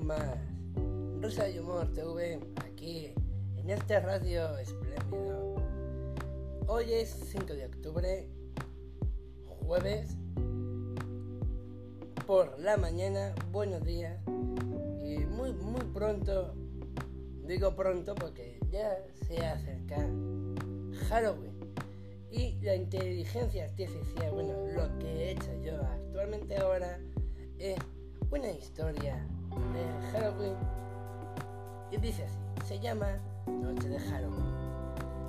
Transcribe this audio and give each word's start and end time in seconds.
más 0.00 0.38
Rosa 1.20 1.48
y 1.48 1.58
Humor 1.58 1.92
TV 1.92 2.40
aquí 2.64 3.12
en 3.56 3.70
este 3.70 3.98
radio 4.00 4.56
espléndido. 4.58 5.56
Hoy 6.66 6.92
es 6.92 7.08
5 7.32 7.54
de 7.54 7.66
octubre, 7.66 8.28
jueves, 9.46 10.16
por 12.26 12.58
la 12.60 12.76
mañana, 12.76 13.34
buenos 13.50 13.84
días 13.84 14.20
y 15.02 15.18
muy 15.26 15.52
muy 15.52 15.84
pronto, 15.92 16.54
digo 17.46 17.74
pronto 17.74 18.14
porque 18.14 18.58
ya 18.70 18.98
se 19.26 19.44
acerca 19.44 19.96
Halloween 21.08 21.58
y 22.30 22.58
la 22.60 22.74
inteligencia 22.74 23.64
artificial, 23.64 24.32
bueno, 24.32 24.52
lo 24.74 24.98
que 24.98 25.06
he 25.06 25.30
hecho 25.32 25.52
yo 25.62 25.80
actualmente 25.82 26.56
ahora 26.56 27.00
es 27.58 27.78
una 28.30 28.50
historia 28.50 29.16
de 29.72 30.10
Halloween 30.12 30.54
y 31.90 31.96
dice 31.96 32.24
así, 32.24 32.66
se 32.66 32.78
llama 32.78 33.06
Noche 33.46 33.88
de 33.88 33.98
Halloween. 33.98 34.44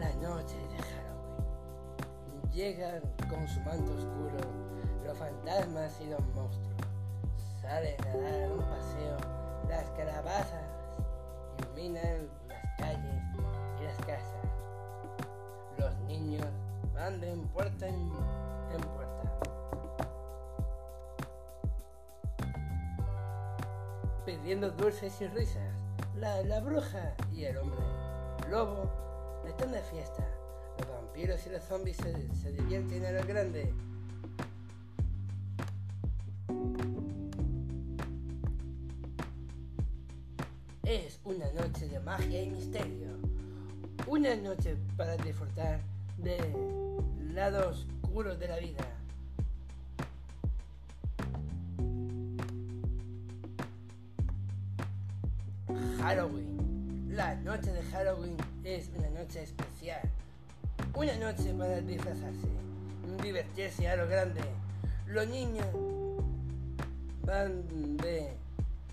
La 0.00 0.12
noche 0.16 0.56
de 0.56 0.82
Halloween. 0.82 2.50
Llegan 2.52 3.02
con 3.28 3.46
su 3.46 3.60
manto 3.60 3.92
oscuro 3.92 4.40
los 5.04 5.16
fantasmas 5.16 6.00
y 6.00 6.06
los 6.06 6.20
monstruos. 6.34 6.74
Salen 7.62 7.94
a 8.00 8.16
dar 8.16 8.52
un 8.52 8.58
paseo 8.58 9.16
las 9.68 9.88
calabazas, 9.90 10.64
iluminan 11.58 12.28
las 12.48 12.76
calles 12.76 13.22
y 13.80 13.84
las 13.84 13.96
casas. 13.98 14.48
Los 15.78 15.94
niños 16.08 16.46
van 16.92 17.20
de 17.20 17.36
puerta 17.54 17.86
en 17.86 18.10
puerta 18.80 19.49
pidiendo 24.38 24.70
dulces 24.70 25.20
y 25.20 25.26
risas. 25.28 25.74
La, 26.16 26.60
bruja 26.60 27.14
y 27.32 27.44
el 27.44 27.56
hombre 27.56 27.80
lobo 28.50 28.90
están 29.46 29.72
de 29.72 29.80
fiesta. 29.82 30.26
Los 30.78 30.88
vampiros 30.88 31.46
y 31.46 31.50
los 31.50 31.64
zombies 31.64 31.96
se, 31.96 32.52
divierten 32.52 33.04
a 33.06 33.12
lo 33.12 33.26
grande. 33.26 33.72
Es 40.84 41.20
una 41.24 41.50
noche 41.52 41.88
de 41.88 42.00
magia 42.00 42.42
y 42.42 42.50
misterio. 42.50 43.08
Una 44.06 44.34
noche 44.36 44.76
para 44.96 45.16
disfrutar 45.16 45.80
del 46.18 47.34
lado 47.34 47.70
oscuro 47.70 48.36
de 48.36 48.48
la 48.48 48.58
vida. 48.58 48.99
Halloween. 56.00 57.10
La 57.10 57.34
noche 57.36 57.72
de 57.72 57.82
Halloween 57.90 58.36
es 58.64 58.90
una 58.96 59.10
noche 59.10 59.42
especial. 59.42 60.00
Una 60.94 61.16
noche 61.16 61.52
para 61.58 61.80
disfrazarse, 61.80 62.48
divertirse 63.22 63.88
a 63.88 63.96
lo 63.96 64.08
grande. 64.08 64.40
Los 65.06 65.28
niños 65.28 65.66
van 67.22 67.96
de 67.98 68.32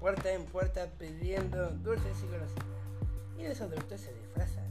puerta 0.00 0.32
en 0.32 0.44
puerta 0.44 0.86
pidiendo 0.98 1.70
dulces 1.70 2.16
y 2.22 2.26
golosinas. 2.26 2.66
Y 3.38 3.46
los 3.46 3.60
adultos 3.60 4.00
se 4.00 4.12
disfrazan 4.14 4.64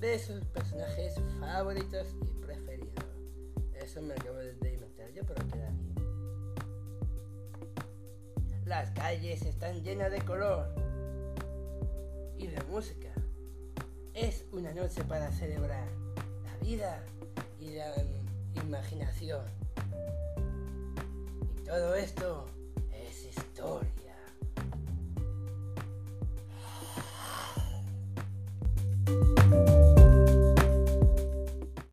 de 0.00 0.18
sus 0.18 0.44
personajes 0.44 1.14
favoritos 1.40 2.08
y 2.20 2.42
preferidos. 2.44 3.04
Eso 3.74 4.02
me 4.02 4.14
acabo 4.14 4.36
de 4.36 4.72
inventar 4.72 5.10
yo, 5.12 5.22
pero 5.26 5.46
queda 5.48 5.70
bien. 5.70 5.94
Las 8.64 8.90
calles 8.90 9.42
están 9.42 9.82
llenas 9.82 10.12
de 10.12 10.20
color 10.22 10.87
y 12.38 12.46
de 12.46 12.62
música. 12.64 13.08
Es 14.14 14.44
una 14.52 14.72
noche 14.72 15.02
para 15.04 15.30
celebrar 15.32 15.86
la 16.44 16.56
vida 16.66 17.04
y 17.60 17.74
la 17.74 17.94
imaginación. 18.62 19.44
Y 21.56 21.64
todo 21.64 21.94
esto. 21.94 22.57